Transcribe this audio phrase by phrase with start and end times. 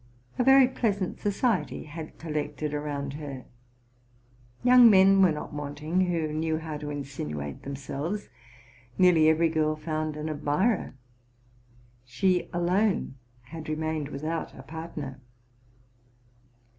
[0.39, 3.45] A very pleasant society had collected around her:
[4.63, 8.27] young men were not wanting who knew how to insinuate themselves;
[8.97, 10.95] nearly every girl found an admirer;
[12.03, 15.19] she alone had remained without a partner.